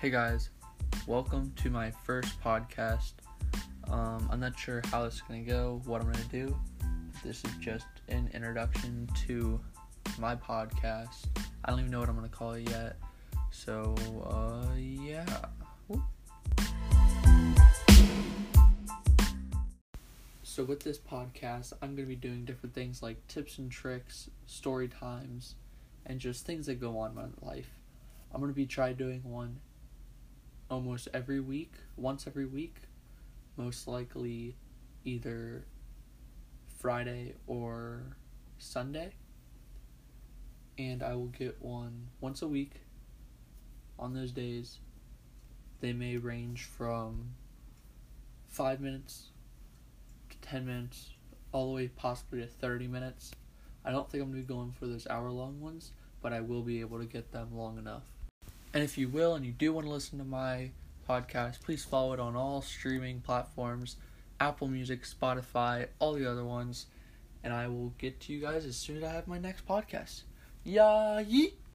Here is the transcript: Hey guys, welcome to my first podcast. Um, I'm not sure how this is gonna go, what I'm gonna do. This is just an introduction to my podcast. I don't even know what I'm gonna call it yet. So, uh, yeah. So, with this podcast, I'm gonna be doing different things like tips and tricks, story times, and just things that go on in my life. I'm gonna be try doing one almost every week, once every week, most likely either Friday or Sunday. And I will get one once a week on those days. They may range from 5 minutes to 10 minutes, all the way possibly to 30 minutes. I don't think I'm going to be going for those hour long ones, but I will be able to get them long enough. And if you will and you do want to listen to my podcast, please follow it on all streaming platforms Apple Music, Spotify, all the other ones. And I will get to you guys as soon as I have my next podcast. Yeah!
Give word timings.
Hey 0.00 0.08
guys, 0.08 0.48
welcome 1.06 1.52
to 1.56 1.68
my 1.68 1.90
first 1.90 2.40
podcast. 2.40 3.12
Um, 3.90 4.30
I'm 4.32 4.40
not 4.40 4.58
sure 4.58 4.80
how 4.86 5.04
this 5.04 5.16
is 5.16 5.20
gonna 5.28 5.42
go, 5.42 5.82
what 5.84 6.00
I'm 6.00 6.10
gonna 6.10 6.24
do. 6.32 6.58
This 7.22 7.44
is 7.44 7.50
just 7.60 7.84
an 8.08 8.30
introduction 8.32 9.10
to 9.26 9.60
my 10.18 10.34
podcast. 10.34 11.26
I 11.66 11.70
don't 11.70 11.80
even 11.80 11.90
know 11.90 12.00
what 12.00 12.08
I'm 12.08 12.14
gonna 12.14 12.30
call 12.30 12.52
it 12.52 12.70
yet. 12.70 12.96
So, 13.50 13.94
uh, 14.24 14.74
yeah. 14.74 15.26
So, 20.42 20.64
with 20.64 20.80
this 20.80 20.96
podcast, 20.96 21.74
I'm 21.82 21.94
gonna 21.94 22.08
be 22.08 22.16
doing 22.16 22.46
different 22.46 22.74
things 22.74 23.02
like 23.02 23.28
tips 23.28 23.58
and 23.58 23.70
tricks, 23.70 24.30
story 24.46 24.88
times, 24.88 25.56
and 26.06 26.18
just 26.18 26.46
things 26.46 26.64
that 26.68 26.80
go 26.80 26.98
on 27.00 27.10
in 27.10 27.16
my 27.16 27.26
life. 27.42 27.68
I'm 28.32 28.40
gonna 28.40 28.54
be 28.54 28.64
try 28.64 28.94
doing 28.94 29.20
one 29.24 29.58
almost 30.70 31.08
every 31.12 31.40
week, 31.40 31.72
once 31.96 32.26
every 32.26 32.46
week, 32.46 32.76
most 33.56 33.88
likely 33.88 34.56
either 35.04 35.64
Friday 36.78 37.34
or 37.46 38.16
Sunday. 38.58 39.12
And 40.78 41.02
I 41.02 41.14
will 41.14 41.26
get 41.26 41.60
one 41.60 42.08
once 42.20 42.40
a 42.40 42.48
week 42.48 42.74
on 43.98 44.14
those 44.14 44.32
days. 44.32 44.78
They 45.80 45.92
may 45.92 46.16
range 46.16 46.64
from 46.64 47.34
5 48.48 48.80
minutes 48.80 49.28
to 50.30 50.38
10 50.38 50.64
minutes, 50.64 51.10
all 51.52 51.66
the 51.66 51.74
way 51.74 51.88
possibly 51.88 52.40
to 52.40 52.46
30 52.46 52.86
minutes. 52.86 53.32
I 53.84 53.90
don't 53.90 54.10
think 54.10 54.22
I'm 54.22 54.30
going 54.30 54.42
to 54.42 54.46
be 54.46 54.54
going 54.54 54.72
for 54.72 54.86
those 54.86 55.06
hour 55.08 55.30
long 55.30 55.60
ones, 55.60 55.92
but 56.22 56.32
I 56.32 56.40
will 56.40 56.62
be 56.62 56.80
able 56.80 56.98
to 56.98 57.06
get 57.06 57.32
them 57.32 57.56
long 57.56 57.78
enough. 57.78 58.04
And 58.72 58.84
if 58.84 58.96
you 58.96 59.08
will 59.08 59.34
and 59.34 59.44
you 59.44 59.52
do 59.52 59.72
want 59.72 59.86
to 59.86 59.92
listen 59.92 60.18
to 60.18 60.24
my 60.24 60.70
podcast, 61.08 61.60
please 61.62 61.84
follow 61.84 62.12
it 62.12 62.20
on 62.20 62.36
all 62.36 62.62
streaming 62.62 63.20
platforms 63.20 63.96
Apple 64.38 64.68
Music, 64.68 65.02
Spotify, 65.02 65.88
all 65.98 66.14
the 66.14 66.30
other 66.30 66.44
ones. 66.44 66.86
And 67.42 67.52
I 67.52 67.68
will 67.68 67.92
get 67.98 68.20
to 68.20 68.32
you 68.32 68.40
guys 68.40 68.64
as 68.64 68.76
soon 68.76 68.98
as 68.98 69.04
I 69.04 69.12
have 69.12 69.26
my 69.26 69.38
next 69.38 69.66
podcast. 69.66 70.22
Yeah! 70.64 71.22